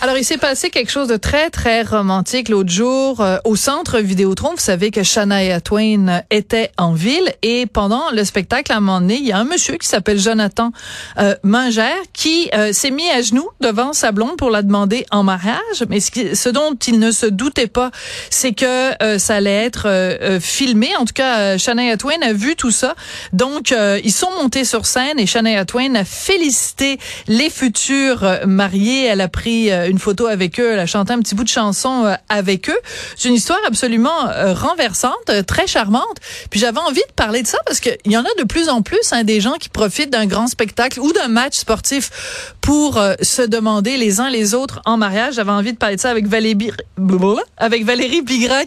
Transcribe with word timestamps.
Alors, 0.00 0.16
il 0.16 0.24
s'est 0.24 0.38
passé 0.38 0.70
quelque 0.70 0.92
chose 0.92 1.08
de 1.08 1.16
très, 1.16 1.50
très 1.50 1.82
romantique 1.82 2.50
l'autre 2.50 2.70
jour 2.70 3.20
euh, 3.20 3.38
au 3.44 3.56
centre 3.56 3.98
Vidéotron. 3.98 4.50
Vous 4.50 4.62
savez 4.62 4.92
que 4.92 5.02
Shania 5.02 5.60
Twain 5.60 6.22
était 6.30 6.70
en 6.78 6.92
ville 6.92 7.34
et 7.42 7.66
pendant 7.66 8.12
le 8.12 8.22
spectacle, 8.22 8.70
à 8.72 8.76
un 8.76 8.80
moment 8.80 9.00
donné, 9.00 9.16
il 9.16 9.26
y 9.26 9.32
a 9.32 9.38
un 9.38 9.44
monsieur 9.44 9.74
qui 9.74 9.88
s'appelle 9.88 10.20
Jonathan 10.20 10.70
euh, 11.18 11.34
Mingère 11.42 11.96
qui 12.12 12.48
euh, 12.54 12.72
s'est 12.72 12.92
mis 12.92 13.10
à 13.10 13.22
genoux 13.22 13.48
devant 13.60 13.92
sa 13.92 14.12
blonde 14.12 14.36
pour 14.36 14.50
la 14.50 14.62
demander 14.62 15.04
en 15.10 15.24
mariage. 15.24 15.84
Mais 15.88 15.98
ce, 15.98 16.32
ce 16.32 16.48
dont 16.48 16.76
il 16.86 17.00
ne 17.00 17.10
se 17.10 17.26
doutait 17.26 17.66
pas, 17.66 17.90
c'est 18.30 18.52
que 18.52 19.02
euh, 19.02 19.18
ça 19.18 19.34
allait 19.34 19.64
être 19.64 19.88
filmé. 20.40 20.90
En 20.96 21.06
tout 21.06 21.12
cas, 21.12 21.58
Shania 21.58 21.96
Twain 21.96 22.22
a 22.22 22.32
vu 22.32 22.54
tout 22.54 22.70
ça. 22.70 22.94
Donc, 23.32 23.74
ils 24.04 24.12
sont 24.12 24.30
montés 24.40 24.64
sur 24.64 24.86
scène 24.86 25.18
et 25.18 25.26
Shania 25.26 25.64
Twain 25.64 25.96
a 25.96 26.04
félicité 26.04 26.98
les 27.26 27.50
futurs 27.50 28.24
mariés. 28.46 29.06
Elle 29.06 29.20
a 29.20 29.28
pris 29.28 29.70
une 29.88 29.98
photo 29.98 30.26
avec 30.26 30.60
eux, 30.60 30.72
elle 30.72 30.78
a 30.78 30.86
chanté 30.86 31.12
un 31.12 31.18
petit 31.18 31.34
bout 31.34 31.44
de 31.44 31.48
chanson 31.48 32.04
euh, 32.04 32.14
avec 32.28 32.70
eux. 32.70 32.78
C'est 33.16 33.28
une 33.28 33.34
histoire 33.34 33.58
absolument 33.66 34.28
euh, 34.28 34.54
renversante, 34.54 35.12
euh, 35.30 35.42
très 35.42 35.66
charmante. 35.66 36.18
Puis 36.50 36.60
j'avais 36.60 36.78
envie 36.78 37.02
de 37.08 37.12
parler 37.16 37.42
de 37.42 37.46
ça 37.46 37.58
parce 37.66 37.80
qu'il 37.80 37.96
y 38.06 38.16
en 38.16 38.22
a 38.22 38.38
de 38.38 38.44
plus 38.44 38.68
en 38.68 38.82
plus 38.82 39.12
hein, 39.12 39.24
des 39.24 39.40
gens 39.40 39.54
qui 39.58 39.68
profitent 39.68 40.10
d'un 40.10 40.26
grand 40.26 40.46
spectacle 40.46 41.00
ou 41.00 41.12
d'un 41.12 41.28
match 41.28 41.56
sportif 41.56 42.54
pour 42.60 43.00
se 43.22 43.42
demander 43.42 43.96
les 43.96 44.20
uns 44.20 44.30
les 44.30 44.54
autres 44.54 44.80
en 44.84 44.96
mariage. 44.96 45.34
J'avais 45.34 45.50
envie 45.50 45.72
de 45.72 45.78
parler 45.78 45.96
de 45.96 46.00
ça 46.00 46.10
avec 46.10 46.26
Valérie, 46.26 46.70
avec 47.56 47.86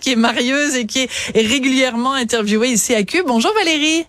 qui 0.01 0.11
est 0.11 0.15
marieuse 0.15 0.75
et 0.75 0.85
qui 0.85 1.01
est 1.01 1.09
régulièrement 1.35 2.13
interviewée 2.13 2.69
ici 2.69 2.95
à 2.95 3.03
Cube. 3.03 3.25
Bonjour 3.27 3.53
Valérie. 3.53 4.05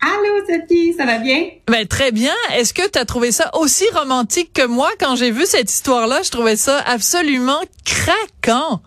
Allô 0.00 0.46
Sophie, 0.48 0.94
ça 0.94 1.04
va 1.04 1.18
bien? 1.18 1.50
Ben 1.68 1.86
très 1.86 2.10
bien. 2.10 2.32
Est-ce 2.54 2.72
que 2.72 2.88
tu 2.88 2.98
as 2.98 3.04
trouvé 3.04 3.32
ça 3.32 3.50
aussi 3.54 3.84
romantique 3.94 4.52
que 4.54 4.66
moi? 4.66 4.88
Quand 4.98 5.14
j'ai 5.14 5.30
vu 5.30 5.44
cette 5.44 5.70
histoire-là? 5.70 6.22
Je 6.24 6.30
trouvais 6.30 6.56
ça 6.56 6.78
absolument 6.86 7.60
craquant. 7.84 8.80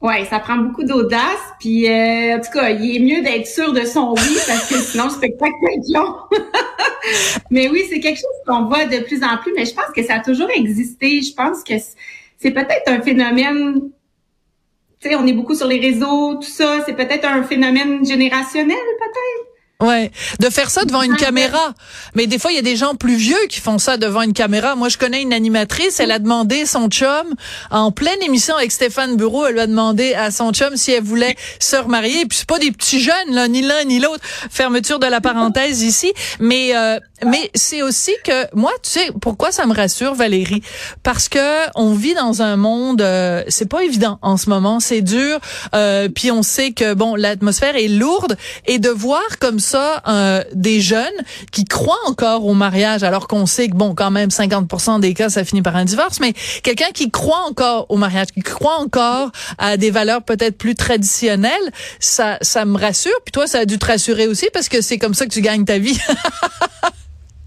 Ouais, 0.00 0.24
ça 0.26 0.38
prend 0.38 0.56
beaucoup 0.56 0.84
d'audace. 0.84 1.20
Puis 1.58 1.88
euh, 1.88 2.36
en 2.36 2.40
tout 2.40 2.52
cas, 2.52 2.70
il 2.70 2.96
est 2.96 3.00
mieux 3.00 3.22
d'être 3.22 3.48
sûr 3.48 3.72
de 3.72 3.84
son 3.84 4.14
oui 4.16 4.36
parce 4.46 4.68
que 4.68 4.76
sinon 4.90 5.04
le 5.04 5.10
spectacle 5.10 5.54
peut 5.60 5.72
être 5.72 5.92
long. 5.92 6.14
mais 7.50 7.68
oui, 7.68 7.82
c'est 7.88 7.98
quelque 7.98 8.18
chose 8.18 8.38
qu'on 8.46 8.66
voit 8.66 8.86
de 8.86 8.98
plus 9.00 9.24
en 9.24 9.36
plus. 9.38 9.52
Mais 9.56 9.64
je 9.64 9.74
pense 9.74 9.90
que 9.94 10.04
ça 10.04 10.14
a 10.14 10.20
toujours 10.20 10.50
existé. 10.50 11.22
Je 11.22 11.34
pense 11.34 11.64
que 11.64 11.74
c'est 12.38 12.52
peut-être 12.52 12.88
un 12.88 13.00
phénomène 13.00 13.90
tu 14.98 15.10
sais, 15.10 15.14
on 15.16 15.26
est 15.26 15.32
beaucoup 15.34 15.54
sur 15.54 15.66
les 15.66 15.78
réseaux, 15.78 16.36
tout 16.36 16.42
ça. 16.42 16.82
C'est 16.86 16.94
peut-être 16.94 17.26
un 17.26 17.42
phénomène 17.42 18.04
générationnel, 18.04 18.76
peut-être? 18.98 19.55
Ouais, 19.82 20.10
de 20.40 20.48
faire 20.48 20.70
ça 20.70 20.86
devant 20.86 21.02
une 21.02 21.16
caméra. 21.16 21.74
Mais 22.14 22.26
des 22.26 22.38
fois, 22.38 22.50
il 22.50 22.54
y 22.54 22.58
a 22.58 22.62
des 22.62 22.76
gens 22.76 22.94
plus 22.94 23.16
vieux 23.16 23.36
qui 23.50 23.60
font 23.60 23.76
ça 23.76 23.98
devant 23.98 24.22
une 24.22 24.32
caméra. 24.32 24.74
Moi, 24.74 24.88
je 24.88 24.96
connais 24.96 25.20
une 25.20 25.34
animatrice, 25.34 26.00
elle 26.00 26.12
a 26.12 26.18
demandé 26.18 26.64
son 26.64 26.88
chum 26.88 27.34
en 27.70 27.92
pleine 27.92 28.22
émission 28.22 28.56
avec 28.56 28.72
Stéphane 28.72 29.18
Bureau, 29.18 29.44
elle 29.44 29.52
lui 29.52 29.60
a 29.60 29.66
demandé 29.66 30.14
à 30.14 30.30
son 30.30 30.50
chum 30.52 30.76
si 30.76 30.92
elle 30.92 31.02
voulait 31.02 31.36
se 31.60 31.76
remarier. 31.76 32.24
Puis 32.24 32.38
c'est 32.38 32.48
pas 32.48 32.58
des 32.58 32.72
petits 32.72 33.00
jeunes 33.00 33.32
là, 33.32 33.48
ni 33.48 33.60
l'un 33.60 33.84
ni 33.84 33.98
l'autre. 33.98 34.24
Fermeture 34.50 34.98
de 34.98 35.06
la 35.06 35.20
parenthèse 35.20 35.82
ici, 35.82 36.10
mais 36.40 36.74
euh, 36.74 36.98
mais 37.22 37.50
c'est 37.54 37.82
aussi 37.82 38.12
que 38.24 38.46
moi, 38.54 38.72
tu 38.82 38.90
sais, 38.90 39.10
pourquoi 39.20 39.52
ça 39.52 39.66
me 39.66 39.74
rassure 39.74 40.14
Valérie? 40.14 40.62
Parce 41.02 41.28
que 41.28 41.66
on 41.74 41.92
vit 41.92 42.14
dans 42.14 42.40
un 42.40 42.56
monde, 42.56 43.02
euh, 43.02 43.42
c'est 43.48 43.68
pas 43.68 43.84
évident 43.84 44.18
en 44.22 44.38
ce 44.38 44.48
moment, 44.48 44.80
c'est 44.80 45.02
dur. 45.02 45.38
Euh, 45.74 46.08
puis 46.08 46.30
on 46.30 46.42
sait 46.42 46.72
que 46.72 46.94
bon, 46.94 47.14
l'atmosphère 47.14 47.76
est 47.76 47.88
lourde 47.88 48.38
et 48.66 48.78
de 48.78 48.88
voir 48.88 49.38
comme 49.38 49.58
ça 49.58 49.65
euh, 49.74 50.42
des 50.52 50.80
jeunes 50.80 51.06
qui 51.52 51.64
croient 51.64 51.98
encore 52.06 52.44
au 52.46 52.54
mariage 52.54 53.02
alors 53.02 53.28
qu'on 53.28 53.46
sait 53.46 53.68
que 53.68 53.74
bon 53.74 53.94
quand 53.94 54.10
même 54.10 54.28
50% 54.28 55.00
des 55.00 55.14
cas 55.14 55.28
ça 55.28 55.44
finit 55.44 55.62
par 55.62 55.76
un 55.76 55.84
divorce 55.84 56.20
mais 56.20 56.32
quelqu'un 56.62 56.90
qui 56.92 57.10
croit 57.10 57.44
encore 57.48 57.86
au 57.88 57.96
mariage 57.96 58.28
qui 58.28 58.40
croit 58.40 58.78
encore 58.78 59.30
à 59.58 59.76
des 59.76 59.90
valeurs 59.90 60.22
peut-être 60.22 60.56
plus 60.58 60.74
traditionnelles 60.74 61.52
ça 62.00 62.38
ça 62.40 62.64
me 62.64 62.78
rassure 62.78 63.18
puis 63.24 63.32
toi 63.32 63.46
ça 63.46 63.60
a 63.60 63.64
dû 63.64 63.78
te 63.78 63.86
rassurer 63.86 64.28
aussi 64.28 64.46
parce 64.52 64.68
que 64.68 64.80
c'est 64.80 64.98
comme 64.98 65.14
ça 65.14 65.26
que 65.26 65.32
tu 65.32 65.40
gagnes 65.40 65.64
ta 65.64 65.78
vie 65.78 65.98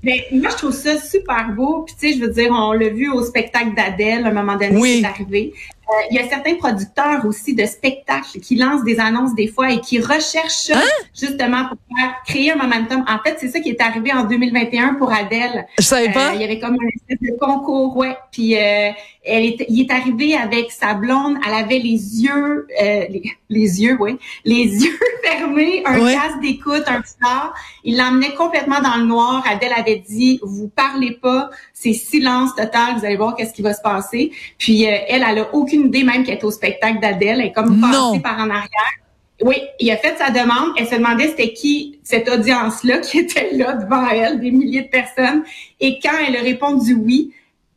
Mais 0.04 0.26
ben, 0.32 0.42
moi, 0.42 0.50
je 0.52 0.58
trouve 0.58 0.74
ça 0.74 1.00
super 1.00 1.52
beau. 1.56 1.84
Puis, 1.84 1.96
tu 2.00 2.10
sais, 2.10 2.20
je 2.20 2.26
veux 2.26 2.32
dire, 2.32 2.52
on 2.52 2.72
l'a 2.72 2.90
vu 2.90 3.10
au 3.12 3.24
spectacle 3.24 3.76
d'Adèle, 3.76 4.26
à 4.26 4.30
un 4.30 4.34
moment 4.34 4.56
donné, 4.56 4.78
oui. 4.78 5.00
c'est 5.02 5.08
arrivé. 5.08 5.54
Euh, 5.90 5.94
il 6.12 6.18
y 6.18 6.20
a 6.20 6.30
certains 6.30 6.56
producteurs 6.56 7.26
aussi 7.26 7.56
de 7.56 7.66
spectacles 7.66 8.40
qui 8.42 8.56
lancent 8.56 8.84
des 8.84 9.00
annonces 9.00 9.34
des 9.34 9.48
fois 9.48 9.72
et 9.72 9.80
qui 9.80 10.00
recherchent 10.00 10.70
hein? 10.72 10.82
justement 11.20 11.68
pour 11.68 11.78
faire 11.98 12.14
créer 12.28 12.52
un 12.52 12.58
momentum. 12.58 13.04
En 13.08 13.18
fait, 13.26 13.38
c'est 13.40 13.48
ça 13.48 13.60
qui 13.60 13.70
est 13.70 13.82
arrivé 13.82 14.14
en 14.14 14.26
2021 14.26 14.96
pour 14.96 15.12
Adèle. 15.12 15.66
Je 15.80 15.84
savais 15.84 16.12
pas. 16.12 16.30
Euh, 16.30 16.36
il 16.36 16.42
y 16.42 16.44
avait 16.44 16.60
comme 16.60 16.76
un 16.76 16.88
espèce 16.96 17.28
de 17.28 17.36
concours, 17.40 17.98
ouais. 17.98 18.16
Puis 18.32 18.56
euh, 18.56 18.92
elle 19.26 19.46
est, 19.46 19.66
il 19.68 19.82
est 19.82 19.92
arrivé 19.92 20.36
avec 20.36 20.72
sa 20.72 20.94
blonde. 20.94 21.38
Elle 21.48 21.56
avait 21.56 21.80
les 21.80 22.22
yeux, 22.24 22.68
les, 22.80 23.24
les, 23.50 23.82
yeux, 23.82 23.98
oui, 24.00 24.20
les 24.46 24.66
yeux 24.84 25.00
fermés, 25.24 25.82
un 25.88 26.14
casque 26.14 26.40
d'écoute, 26.40 26.84
un 26.86 27.02
phare. 27.20 27.56
Il 27.84 27.98
l'emmenait 27.98 28.36
complètement 28.36 28.80
dans 28.80 28.98
le 28.98 29.06
noir. 29.06 29.44
Adèle 29.50 29.74
avait 29.76 30.04
dit, 30.08 30.40
vous 30.44 30.68
parlez 30.68 31.18
pas, 31.20 31.50
c'est 31.74 31.94
silence 31.94 32.54
total. 32.56 33.00
Vous 33.00 33.06
allez 33.06 33.18
voir 33.18 33.36
qu'est-ce 33.36 33.54
qui 33.54 33.64
va 33.64 33.74
se 33.74 33.82
passer. 33.82 34.32
Puis 34.60 34.84
elle, 34.84 35.26
elle 35.28 35.40
a 35.40 35.56
aucune 35.56 35.79
une 35.80 35.88
idée 35.88 36.04
même 36.04 36.24
qu'elle 36.24 36.38
est 36.38 36.44
au 36.44 36.52
spectacle 36.52 37.00
d'Adèle. 37.00 37.40
Elle 37.40 37.48
est 37.48 37.52
comme 37.52 37.80
passée 37.82 38.20
par 38.20 38.40
en 38.40 38.50
arrière. 38.50 38.94
Oui, 39.42 39.56
il 39.80 39.90
a 39.92 39.98
fait 39.98 40.18
sa 40.18 40.32
demande. 40.32 40.74
Elle 40.78 40.88
se 40.88 40.96
demandait 40.96 41.28
c'était 41.30 41.54
qui 41.54 42.00
cette 42.04 42.30
audience-là 42.30 42.98
qui 43.00 43.20
était 43.20 43.52
là 43.54 43.74
devant 43.74 44.08
elle, 44.10 44.40
des 44.40 44.52
milliers 44.52 44.84
de 44.84 44.90
personnes. 44.90 45.44
Et 45.80 46.00
quand 46.02 46.18
elle 46.28 46.36
a 46.36 46.42
répondu 46.42 46.96
oui, 46.96 47.34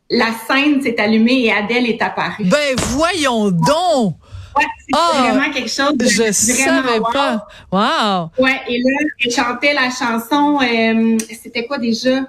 la 0.09 0.27
scène 0.47 0.81
s'est 0.81 0.99
allumée 0.99 1.45
et 1.45 1.51
Adèle 1.51 1.87
est 1.87 2.01
apparue. 2.01 2.45
Ben 2.45 2.75
voyons 2.77 3.49
donc. 3.49 4.15
Ouais, 4.55 4.65
c'est 4.79 4.93
ah, 4.93 5.31
vraiment 5.31 5.51
quelque 5.51 5.69
chose 5.69 5.95
de 5.95 6.05
Je 6.05 6.31
savais 6.31 6.99
pas. 7.11 7.47
Wow. 7.71 8.29
Ouais, 8.37 8.59
et 8.67 8.77
là, 8.77 9.09
elle 9.23 9.31
chantait 9.31 9.73
la 9.73 9.89
chanson. 9.89 10.59
Euh, 10.61 11.17
c'était 11.41 11.65
quoi 11.65 11.79
déjà? 11.79 12.27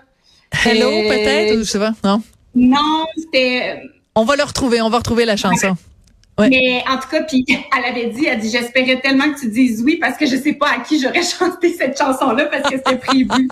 Hello, 0.65 0.89
euh, 0.89 1.09
peut-être, 1.09 1.59
je 1.59 1.65
sais 1.65 1.79
pas. 1.79 1.93
Non? 2.03 2.23
Non, 2.55 3.05
c'était 3.19 3.83
on 4.15 4.25
va 4.25 4.37
le 4.37 4.45
retrouver, 4.45 4.81
on 4.83 4.91
va 4.91 4.99
retrouver 4.99 5.25
la 5.25 5.37
chanson. 5.37 5.77
Mais 6.39 6.83
en 6.89 6.99
tout 6.99 7.09
cas, 7.09 7.23
puis 7.23 7.45
elle 7.49 7.85
avait 7.85 8.11
dit, 8.11 8.27
elle 8.27 8.41
dit, 8.41 8.51
j'espérais 8.51 9.01
tellement 9.01 9.33
que 9.33 9.39
tu 9.39 9.49
dises 9.49 9.83
oui 9.85 9.99
parce 10.01 10.17
que 10.17 10.27
je 10.27 10.37
sais 10.37 10.55
pas 10.55 10.69
à 10.69 10.81
qui 10.81 11.01
j'aurais 11.01 11.23
chanté 11.39 11.73
cette 11.73 11.97
chanson-là 11.97 12.47
parce 12.47 12.69
que 12.69 12.77
c'était 12.77 12.99
prévu. 12.99 13.49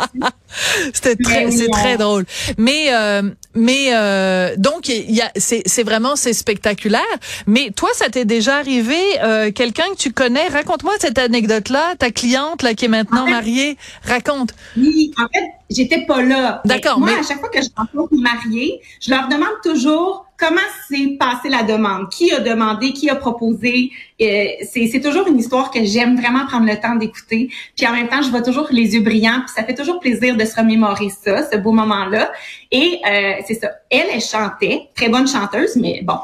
c'était 0.93 1.17
très, 1.22 1.51
c'est 1.53 1.69
très 1.69 1.97
drôle. 1.97 2.25
Mais 2.59 2.87
euh, 2.93 3.22
mais 3.55 3.91
euh, 3.93 4.56
donc 4.56 4.89
il 4.89 5.12
y 5.12 5.21
a, 5.21 5.31
c'est 5.37 5.62
c'est 5.67 5.84
vraiment 5.84 6.17
c'est 6.17 6.33
spectaculaire. 6.33 7.03
Mais 7.47 7.71
toi, 7.71 7.91
ça 7.95 8.09
t'est 8.09 8.25
déjà 8.25 8.56
arrivé 8.56 8.99
euh, 9.22 9.53
quelqu'un 9.53 9.87
que 9.93 9.99
tu 9.99 10.12
connais 10.12 10.49
Raconte-moi 10.49 10.95
cette 10.99 11.19
anecdote-là. 11.19 11.95
Ta 11.97 12.11
cliente 12.11 12.62
là 12.62 12.75
qui 12.75 12.87
est 12.87 12.89
maintenant 12.89 13.28
mariée, 13.28 13.77
raconte. 14.03 14.55
Oui, 14.77 15.12
en 15.19 15.28
fait, 15.33 15.47
j'étais 15.71 16.05
pas 16.05 16.21
là. 16.21 16.61
D'accord. 16.65 16.99
Moi, 16.99 17.11
à 17.11 17.22
chaque 17.22 17.39
fois 17.39 17.49
que 17.49 17.62
je 17.62 17.69
rencontre 17.77 18.12
une 18.12 18.22
mariée, 18.22 18.81
je 19.01 19.11
leur 19.11 19.28
demande 19.28 19.55
toujours 19.62 20.27
comment 20.42 20.60
s'est 20.88 21.16
passée 21.20 21.48
la 21.48 21.62
demande, 21.62 22.10
qui 22.10 22.32
a 22.32 22.41
demandé, 22.41 22.92
qui 22.92 23.08
a 23.08 23.14
proposé? 23.14 23.92
Euh, 24.20 24.47
c'est 24.69 25.00
toujours 25.00 25.28
une 25.28 25.38
histoire 25.38 25.70
que 25.70 25.84
j'aime 25.84 26.16
vraiment 26.16 26.44
prendre 26.47 26.66
le 26.66 26.76
temps 26.80 26.97
d'écouter. 26.97 27.48
Puis 27.76 27.86
en 27.86 27.92
même 27.92 28.08
temps, 28.08 28.22
je 28.22 28.30
vois 28.30 28.42
toujours 28.42 28.66
les 28.72 28.94
yeux 28.94 29.03
brillants, 29.03 29.41
puis 29.41 29.54
ça 29.54 29.62
fait 29.62 29.75
toujours 29.75 30.00
plaisir 30.00 30.36
de 30.36 30.44
se 30.44 30.56
remémorer 30.56 31.10
ça, 31.10 31.48
ce 31.48 31.56
beau 31.56 31.70
moment-là. 31.70 32.32
Et 32.72 33.00
euh, 33.06 33.34
c'est 33.47 33.54
ça. 33.54 33.70
Elle, 33.88 34.06
elle 34.12 34.20
chantait, 34.20 34.88
très 34.97 35.08
bonne 35.08 35.28
chanteuse, 35.28 35.76
mais 35.76 36.00
bon, 36.03 36.19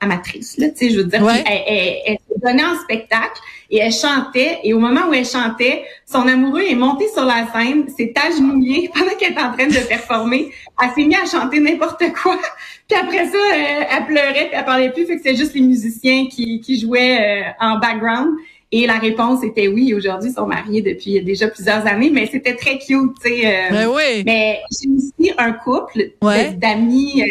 amatrice, 0.00 0.58
là, 0.58 0.68
tu 0.70 0.76
sais, 0.76 0.90
je 0.90 0.98
veux 0.98 1.04
dire, 1.04 1.24
elle, 1.28 1.62
elle, 1.66 1.94
elle, 2.06 2.18
se 2.28 2.29
donnait 2.40 2.64
en 2.64 2.78
spectacle 2.80 3.40
et 3.70 3.78
elle 3.78 3.92
chantait. 3.92 4.58
Et 4.64 4.74
au 4.74 4.78
moment 4.78 5.08
où 5.08 5.14
elle 5.14 5.26
chantait, 5.26 5.84
son 6.06 6.26
amoureux 6.26 6.62
est 6.62 6.74
monté 6.74 7.06
sur 7.08 7.24
la 7.24 7.46
scène, 7.52 7.88
s'est 7.88 8.12
agenouillé 8.16 8.90
pendant 8.94 9.14
qu'elle 9.18 9.32
était 9.32 9.40
en 9.40 9.52
train 9.52 9.68
de 9.68 9.88
performer. 9.88 10.50
Elle 10.82 10.90
s'est 10.90 11.06
mise 11.06 11.18
à 11.18 11.38
chanter 11.38 11.60
n'importe 11.60 12.04
quoi. 12.22 12.38
Puis 12.88 12.98
après 12.98 13.26
ça, 13.26 13.38
elle, 13.54 13.86
elle 13.88 14.06
pleurait, 14.06 14.48
puis 14.48 14.58
elle 14.58 14.64
parlait 14.64 14.90
plus. 14.90 15.06
Fait 15.06 15.16
que 15.16 15.22
c'est 15.22 15.36
juste 15.36 15.54
les 15.54 15.60
musiciens 15.60 16.26
qui, 16.26 16.60
qui 16.60 16.80
jouaient 16.80 17.44
euh, 17.44 17.50
en 17.60 17.78
background. 17.78 18.34
Et 18.72 18.86
la 18.86 18.98
réponse 18.98 19.44
était 19.44 19.68
oui. 19.68 19.94
Aujourd'hui, 19.94 20.30
ils 20.30 20.34
sont 20.34 20.46
mariés 20.46 20.82
depuis 20.82 21.20
déjà 21.22 21.48
plusieurs 21.48 21.86
années, 21.86 22.10
mais 22.12 22.26
c'était 22.26 22.54
très 22.54 22.78
cute, 22.78 23.12
tu 23.22 23.28
sais. 23.28 23.46
Euh, 23.46 23.70
ben 23.70 23.88
oui. 23.88 24.22
Mais 24.24 24.60
j'ai 24.70 24.88
aussi 24.88 25.32
un 25.38 25.52
couple 25.52 26.10
d'amis 26.56 27.22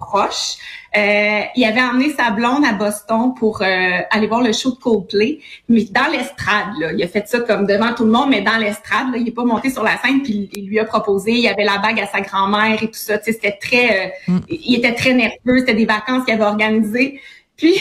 euh, 0.00 0.04
proches. 0.04 0.56
Euh, 0.96 1.40
il 1.54 1.64
avait 1.64 1.82
emmené 1.82 2.12
sa 2.14 2.30
blonde 2.30 2.64
à 2.64 2.72
Boston 2.72 3.34
pour 3.38 3.60
euh, 3.60 3.66
aller 4.10 4.26
voir 4.26 4.42
le 4.42 4.52
show 4.52 4.70
de 4.70 4.76
Coldplay, 4.76 5.40
mais 5.68 5.84
dans 5.84 6.10
l'estrade. 6.10 6.68
Là, 6.80 6.92
il 6.92 7.02
a 7.02 7.08
fait 7.08 7.28
ça 7.28 7.40
comme 7.40 7.66
devant 7.66 7.92
tout 7.94 8.04
le 8.04 8.10
monde, 8.10 8.30
mais 8.30 8.40
dans 8.40 8.56
l'estrade. 8.56 9.12
Là, 9.12 9.18
il 9.18 9.28
est 9.28 9.32
pas 9.32 9.44
monté 9.44 9.70
sur 9.70 9.82
la 9.82 9.98
scène, 9.98 10.22
puis 10.22 10.48
il 10.54 10.68
lui 10.68 10.78
a 10.78 10.84
proposé. 10.84 11.32
Il 11.32 11.48
avait 11.48 11.64
la 11.64 11.78
bague 11.78 12.00
à 12.00 12.06
sa 12.06 12.20
grand-mère 12.20 12.82
et 12.82 12.86
tout 12.86 12.94
ça. 12.94 13.20
C'était 13.22 13.58
très. 13.60 14.14
Mm. 14.28 14.38
Il 14.48 14.76
était 14.76 14.94
très 14.94 15.12
nerveux. 15.12 15.58
C'était 15.58 15.74
des 15.74 15.86
vacances 15.86 16.24
qu'il 16.24 16.34
avait 16.34 16.44
organisées. 16.44 17.20
Puis 17.56 17.74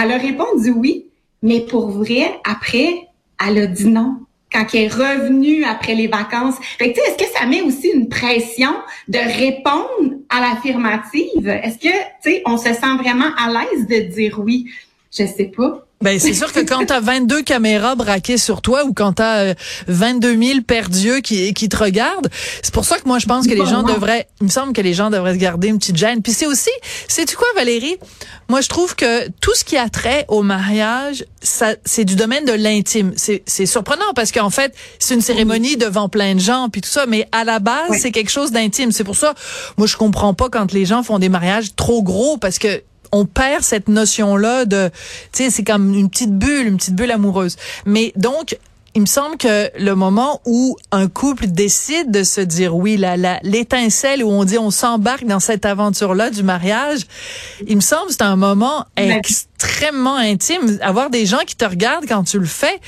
elle 0.00 0.12
a 0.12 0.18
répondu 0.18 0.70
oui. 0.70 1.08
Mais 1.42 1.60
pour 1.60 1.90
vrai, 1.90 2.40
après, 2.44 3.08
elle 3.44 3.58
a 3.58 3.66
dit 3.66 3.88
non. 3.88 4.18
Quand 4.52 4.66
elle 4.74 4.80
est 4.80 4.88
revenue 4.88 5.64
après 5.64 5.94
les 5.94 6.06
vacances. 6.06 6.56
Fait 6.78 6.92
que, 6.92 7.00
est-ce 7.00 7.16
que 7.16 7.30
ça 7.38 7.46
met 7.46 7.62
aussi 7.62 7.88
une 7.88 8.08
pression 8.08 8.74
de 9.08 9.18
répondre 9.18 10.18
à 10.28 10.40
l'affirmative? 10.40 11.48
Est-ce 11.48 11.78
que, 11.78 11.88
tu 12.22 12.30
sais, 12.30 12.42
on 12.46 12.56
se 12.56 12.72
sent 12.72 12.96
vraiment 12.98 13.30
à 13.36 13.48
l'aise 13.48 13.86
de 13.86 14.12
dire 14.14 14.38
oui? 14.38 14.70
Je 15.10 15.26
sais 15.26 15.52
pas. 15.54 15.86
Ben 16.02 16.18
c'est 16.18 16.34
sûr 16.34 16.52
que 16.52 16.60
quand 16.60 16.84
t'as 16.84 17.00
22 17.00 17.42
caméras 17.42 17.94
braquées 17.94 18.36
sur 18.36 18.60
toi 18.60 18.84
ou 18.84 18.92
quand 18.92 19.14
t'as 19.14 19.54
22 19.86 20.36
000 20.36 20.60
perdus 20.66 21.22
qui 21.22 21.54
qui 21.54 21.68
te 21.68 21.76
regardent, 21.76 22.28
c'est 22.62 22.74
pour 22.74 22.84
ça 22.84 22.98
que 22.98 23.06
moi 23.06 23.18
je 23.20 23.26
pense 23.26 23.46
que 23.46 23.54
les 23.54 23.66
gens 23.66 23.82
devraient, 23.82 24.26
il 24.40 24.44
me 24.44 24.50
semble 24.50 24.72
que 24.72 24.80
les 24.80 24.94
gens 24.94 25.10
devraient 25.10 25.34
se 25.34 25.38
garder 25.38 25.68
une 25.68 25.78
petite 25.78 25.96
gêne. 25.96 26.20
Puis 26.20 26.32
c'est 26.32 26.46
aussi, 26.46 26.70
c'est 27.06 27.24
tu 27.24 27.36
quoi 27.36 27.46
Valérie? 27.54 27.96
Moi 28.48 28.60
je 28.60 28.68
trouve 28.68 28.96
que 28.96 29.28
tout 29.40 29.54
ce 29.54 29.64
qui 29.64 29.76
a 29.76 29.88
trait 29.88 30.24
au 30.28 30.42
mariage, 30.42 31.24
ça 31.40 31.74
c'est 31.84 32.04
du 32.04 32.16
domaine 32.16 32.44
de 32.44 32.52
l'intime. 32.52 33.12
C'est 33.16 33.42
c'est 33.46 33.66
surprenant 33.66 34.12
parce 34.16 34.32
qu'en 34.32 34.50
fait 34.50 34.74
c'est 34.98 35.14
une 35.14 35.20
cérémonie 35.20 35.76
devant 35.76 36.08
plein 36.08 36.34
de 36.34 36.40
gens 36.40 36.68
puis 36.68 36.80
tout 36.80 36.90
ça, 36.90 37.06
mais 37.06 37.28
à 37.30 37.44
la 37.44 37.60
base 37.60 37.98
c'est 38.00 38.10
quelque 38.10 38.30
chose 38.30 38.50
d'intime. 38.50 38.90
C'est 38.90 39.04
pour 39.04 39.16
ça, 39.16 39.34
moi 39.76 39.86
je 39.86 39.96
comprends 39.96 40.34
pas 40.34 40.48
quand 40.48 40.72
les 40.72 40.84
gens 40.84 41.04
font 41.04 41.20
des 41.20 41.28
mariages 41.28 41.76
trop 41.76 42.02
gros 42.02 42.38
parce 42.38 42.58
que 42.58 42.82
on 43.12 43.26
perd 43.26 43.62
cette 43.62 43.88
notion-là 43.88 44.64
de, 44.64 44.90
tu 45.32 45.44
sais, 45.44 45.50
c'est 45.50 45.64
comme 45.64 45.94
une 45.94 46.10
petite 46.10 46.36
bulle, 46.36 46.66
une 46.66 46.78
petite 46.78 46.96
bulle 46.96 47.10
amoureuse. 47.10 47.56
Mais 47.84 48.12
donc, 48.16 48.56
il 48.94 49.00
me 49.00 49.06
semble 49.06 49.38
que 49.38 49.70
le 49.78 49.94
moment 49.94 50.42
où 50.44 50.76
un 50.90 51.08
couple 51.08 51.46
décide 51.46 52.10
de 52.10 52.24
se 52.24 52.40
dire 52.42 52.76
oui, 52.76 52.98
la, 52.98 53.40
l'étincelle 53.42 54.22
où 54.22 54.28
on 54.28 54.44
dit 54.44 54.58
on 54.58 54.70
s'embarque 54.70 55.24
dans 55.24 55.40
cette 55.40 55.64
aventure-là 55.64 56.30
du 56.30 56.42
mariage, 56.42 57.00
il 57.66 57.76
me 57.76 57.80
semble 57.80 58.08
que 58.08 58.12
c'est 58.12 58.22
un 58.22 58.36
moment 58.36 58.84
extrêmement 58.96 60.16
intime. 60.16 60.78
Avoir 60.82 61.08
des 61.08 61.24
gens 61.24 61.40
qui 61.46 61.56
te 61.56 61.64
regardent 61.64 62.06
quand 62.06 62.24
tu 62.24 62.38
le 62.38 62.44
fais. 62.44 62.80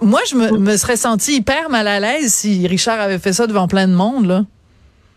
moi, 0.00 0.20
je 0.28 0.34
me, 0.34 0.58
me 0.58 0.76
serais 0.76 0.96
senti 0.96 1.36
hyper 1.36 1.70
mal 1.70 1.86
à 1.86 2.00
l'aise 2.00 2.32
si 2.32 2.66
Richard 2.66 2.98
avait 2.98 3.20
fait 3.20 3.32
ça 3.32 3.46
devant 3.46 3.68
plein 3.68 3.86
de 3.86 3.94
monde, 3.94 4.26
là. 4.26 4.44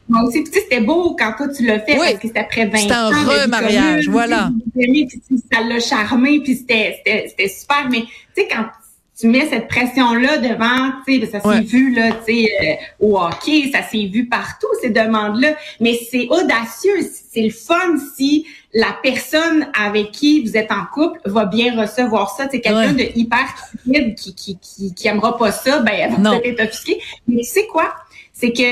Moi 0.10 0.24
aussi, 0.24 0.44
tu 0.44 0.52
sais, 0.52 0.62
c'était 0.62 0.82
beau 0.82 1.16
quand 1.18 1.34
toi 1.38 1.48
tu 1.48 1.66
l'as 1.66 1.80
fait 1.80 1.96
parce 1.96 2.14
que 2.16 2.28
c'était 2.28 2.40
après 2.40 2.66
20 2.66 2.78
ans. 2.78 2.80
C'était 2.82 2.94
un 2.94 3.44
remariage, 3.44 4.08
voilà. 4.10 4.52
Puis 4.76 5.08
ça 5.52 5.62
l'a 5.62 5.80
charmé, 5.80 6.42
puis 6.42 6.56
c'était 6.56 7.02
super. 7.48 7.88
Mais 7.90 8.02
tu 8.02 8.08
sais, 8.36 8.48
quand 8.50 8.66
tu 9.20 9.28
mets 9.28 9.48
cette 9.48 9.68
pression-là 9.68 10.40
devant, 10.40 10.92
tu 11.08 11.22
sais, 11.22 11.28
ça 11.28 11.40
s'est 11.40 11.62
vu 11.62 11.94
là, 11.94 12.12
tu 12.26 12.34
sais, 12.34 12.52
euh, 12.62 13.06
au 13.06 13.18
hockey, 13.18 13.70
ça 13.72 13.84
s'est 13.84 14.10
vu 14.12 14.28
partout 14.28 14.68
ces 14.82 14.90
demandes-là. 14.90 15.56
Mais 15.80 16.00
c'est 16.10 16.28
audacieux, 16.30 17.08
c'est 17.32 17.42
le 17.42 17.52
fun 17.52 17.98
si 18.16 18.46
la 18.74 18.98
personne 19.04 19.68
avec 19.80 20.12
qui 20.12 20.44
vous 20.44 20.58
êtes 20.58 20.72
en 20.72 20.86
couple 20.92 21.20
va 21.26 21.46
bien 21.46 21.80
recevoir 21.80 22.36
ça. 22.36 22.48
C'est 22.50 22.60
quelqu'un 22.60 22.94
de 22.94 23.06
hyper 23.16 23.46
timide 23.84 24.16
qui, 24.16 24.34
qui, 24.34 24.58
qui, 24.60 24.94
qui 24.94 25.08
aimera 25.08 25.38
pas 25.38 25.52
ça, 25.52 25.80
ben 25.80 25.94
elle 25.94 26.12
va 26.12 26.32
peut-être 26.32 26.60
être 26.60 26.70
offusquée. 26.70 27.00
Mais 27.28 27.44
tu 27.44 27.44
sais 27.44 27.68
quoi? 27.68 27.94
C'est 28.34 28.52
que 28.52 28.64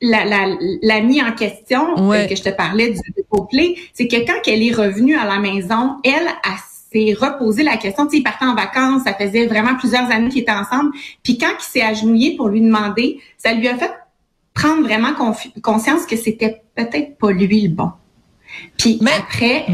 la, 0.00 0.24
la, 0.24 0.96
en 0.96 1.32
question 1.32 2.12
euh, 2.12 2.26
que 2.26 2.34
je 2.34 2.42
te 2.42 2.48
parlais 2.48 2.90
du, 2.90 3.00
du 3.00 3.24
c'est 3.92 4.08
que 4.08 4.16
quand 4.26 4.40
elle 4.46 4.62
est 4.62 4.72
revenue 4.72 5.16
à 5.16 5.26
la 5.26 5.38
maison, 5.38 5.96
elle 6.04 6.26
a 6.26 6.56
s'est 6.92 7.14
reposé 7.18 7.62
la 7.62 7.76
question. 7.76 8.06
Tu 8.06 8.12
sais, 8.12 8.16
il 8.18 8.22
partait 8.22 8.44
en 8.44 8.54
vacances, 8.54 9.04
ça 9.04 9.14
faisait 9.14 9.46
vraiment 9.46 9.76
plusieurs 9.76 10.10
années 10.10 10.28
qu'ils 10.28 10.42
étaient 10.42 10.52
ensemble. 10.52 10.90
Puis 11.22 11.38
quand 11.38 11.52
il 11.58 11.64
s'est 11.64 11.82
agenouillé 11.82 12.36
pour 12.36 12.48
lui 12.48 12.60
demander, 12.60 13.20
ça 13.38 13.52
lui 13.52 13.68
a 13.68 13.76
fait 13.76 13.92
prendre 14.54 14.82
vraiment 14.82 15.12
conscience 15.62 16.06
que 16.06 16.16
c'était 16.16 16.62
peut-être 16.74 17.16
pas 17.18 17.30
lui 17.30 17.62
le 17.62 17.68
bon. 17.68 17.90
Puis 18.76 18.98
mais, 19.00 19.12
après, 19.12 19.64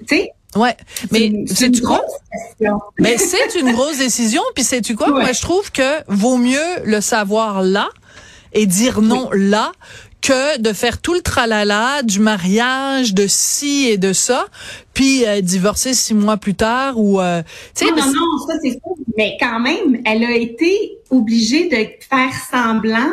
tu 0.00 0.06
sais, 0.06 0.30
Ouais, 0.56 0.76
mais 1.10 1.32
c'est 1.46 1.66
une 1.66 1.80
grosse 1.80 2.00
question. 2.30 2.78
Mais 3.00 3.18
c'est 3.18 3.58
une 3.58 3.72
grosse 3.72 3.98
décision. 3.98 4.40
Puis 4.54 4.62
sais 4.62 4.80
tu 4.80 4.94
quoi? 4.94 5.08
Moi, 5.10 5.32
je 5.32 5.40
trouve 5.40 5.72
que 5.72 6.04
vaut 6.06 6.36
mieux 6.36 6.60
le 6.84 7.00
savoir 7.00 7.62
là 7.62 7.88
et 8.54 8.66
dire 8.66 9.02
non 9.02 9.28
là 9.32 9.72
que 10.24 10.58
de 10.58 10.72
faire 10.72 11.02
tout 11.02 11.12
le 11.12 11.20
tralala 11.20 12.02
du 12.02 12.18
mariage, 12.18 13.12
de 13.12 13.26
ci 13.28 13.88
et 13.90 13.98
de 13.98 14.14
ça, 14.14 14.46
puis 14.94 15.26
euh, 15.26 15.42
divorcer 15.42 15.92
six 15.92 16.14
mois 16.14 16.38
plus 16.38 16.54
tard 16.54 16.98
ou 16.98 17.20
euh, 17.20 17.42
non, 17.82 17.90
non, 17.90 18.06
non, 18.06 18.46
ça 18.48 18.54
c'est 18.62 18.78
faux. 18.82 18.96
Mais 19.18 19.36
quand 19.38 19.60
même, 19.60 20.00
elle 20.06 20.24
a 20.24 20.34
été 20.34 20.98
obligée 21.10 21.68
de 21.68 21.76
faire 21.76 22.32
semblant 22.50 23.12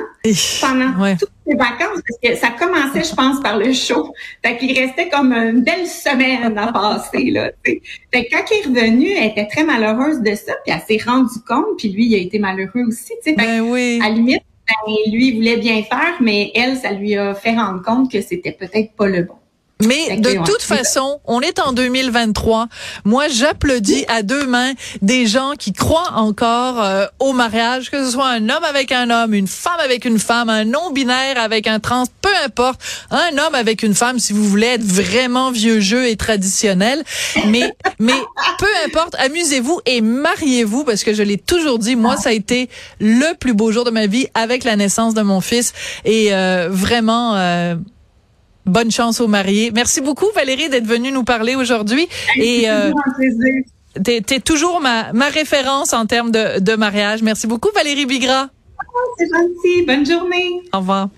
pendant 0.61 1.15
toutes 1.19 1.29
ses 1.45 1.55
vacances 1.57 1.99
parce 2.07 2.19
que 2.23 2.39
ça 2.39 2.49
commençait, 2.51 3.03
je 3.03 3.13
pense, 3.13 3.41
par 3.41 3.57
le 3.57 3.73
show. 3.73 4.13
Fait 4.43 4.57
qu'il 4.57 4.77
restait 4.79 5.09
comme 5.09 5.33
une 5.33 5.63
belle 5.63 5.88
semaine 5.88 6.57
à 6.57 6.71
passer 6.71 7.29
là. 7.29 7.51
Fait 7.65 7.81
que 8.25 8.31
quand 8.31 8.45
il 8.51 8.57
est 8.57 8.67
revenu, 8.67 9.09
elle 9.11 9.31
était 9.31 9.47
très 9.47 9.65
malheureuse 9.65 10.21
de 10.21 10.33
ça, 10.33 10.53
puis 10.65 10.73
elle 10.73 10.81
s'est 10.88 11.03
rendue 11.03 11.41
compte, 11.45 11.77
puis 11.77 11.89
lui 11.89 12.05
il 12.05 12.15
a 12.15 12.19
été 12.19 12.39
malheureux 12.39 12.85
aussi. 12.88 13.11
Tu 13.23 13.31
sais, 13.31 13.35
ben 13.35 13.59
oui. 13.61 13.99
à 14.01 14.09
limite 14.09 14.43
ben, 14.85 15.12
lui, 15.12 15.29
il 15.29 15.35
voulait 15.35 15.57
bien 15.57 15.83
faire, 15.83 16.15
mais 16.21 16.51
elle, 16.56 16.77
ça 16.77 16.91
lui 16.91 17.15
a 17.15 17.33
fait 17.33 17.56
rendre 17.56 17.81
compte 17.81 18.12
que 18.12 18.21
c'était 18.21 18.51
peut-être 18.51 18.94
pas 18.94 19.07
le 19.07 19.23
bon. 19.23 19.40
Mais 19.85 20.17
de 20.17 20.33
toute 20.45 20.61
façon, 20.61 21.19
on 21.25 21.41
est 21.41 21.59
en 21.59 21.73
2023. 21.73 22.67
Moi, 23.05 23.27
j'applaudis 23.27 24.05
à 24.07 24.23
deux 24.23 24.45
mains 24.45 24.73
des 25.01 25.25
gens 25.27 25.53
qui 25.57 25.73
croient 25.73 26.13
encore 26.15 26.81
euh, 26.81 27.05
au 27.19 27.33
mariage, 27.33 27.89
que 27.89 28.03
ce 28.03 28.11
soit 28.11 28.27
un 28.27 28.49
homme 28.49 28.63
avec 28.63 28.91
un 28.91 29.09
homme, 29.09 29.33
une 29.33 29.47
femme 29.47 29.79
avec 29.83 30.05
une 30.05 30.19
femme, 30.19 30.49
un 30.49 30.65
non-binaire 30.65 31.37
avec 31.37 31.67
un 31.67 31.79
trans, 31.79 32.05
peu 32.21 32.29
importe, 32.45 32.81
un 33.09 33.37
homme 33.37 33.55
avec 33.55 33.83
une 33.83 33.95
femme, 33.95 34.19
si 34.19 34.33
vous 34.33 34.43
voulez 34.43 34.67
être 34.67 34.83
vraiment 34.83 35.51
vieux 35.51 35.79
jeu 35.79 36.07
et 36.07 36.15
traditionnel. 36.15 37.03
Mais, 37.47 37.73
mais 37.99 38.19
peu 38.59 38.67
importe, 38.85 39.15
amusez-vous 39.15 39.81
et 39.85 40.01
mariez-vous 40.01 40.83
parce 40.83 41.03
que 41.03 41.13
je 41.13 41.23
l'ai 41.23 41.37
toujours 41.37 41.79
dit, 41.79 41.95
moi, 41.95 42.17
ça 42.17 42.29
a 42.29 42.33
été 42.33 42.69
le 42.99 43.35
plus 43.35 43.53
beau 43.53 43.71
jour 43.71 43.83
de 43.83 43.91
ma 43.91 44.07
vie 44.07 44.27
avec 44.33 44.63
la 44.63 44.75
naissance 44.75 45.13
de 45.13 45.21
mon 45.21 45.41
fils 45.41 45.73
et 46.05 46.33
euh, 46.33 46.67
vraiment. 46.69 47.35
Euh, 47.35 47.75
Bonne 48.65 48.91
chance 48.91 49.19
aux 49.19 49.27
mariés. 49.27 49.71
Merci 49.73 50.01
beaucoup, 50.01 50.27
Valérie, 50.35 50.69
d'être 50.69 50.85
venue 50.85 51.11
nous 51.11 51.23
parler 51.23 51.55
aujourd'hui. 51.55 52.07
Et 52.37 52.69
euh, 52.69 52.91
t'es 54.03 54.23
es 54.29 54.39
toujours 54.39 54.79
ma, 54.79 55.11
ma 55.13 55.29
référence 55.29 55.93
en 55.93 56.05
termes 56.05 56.31
de, 56.31 56.59
de 56.59 56.75
mariage. 56.75 57.23
Merci 57.23 57.47
beaucoup, 57.47 57.69
Valérie 57.73 58.05
Bigra. 58.05 58.49
Oh, 58.93 58.97
c'est 59.17 59.27
gentil. 59.27 59.85
Bonne 59.85 60.05
journée. 60.05 60.61
Au 60.73 60.79
revoir. 60.79 61.09